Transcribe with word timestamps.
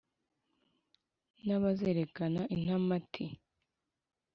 N’abazereka 1.45 2.21
intamati 2.55 3.23